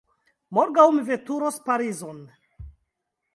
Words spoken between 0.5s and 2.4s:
Morgaŭ mi veturos Parizon.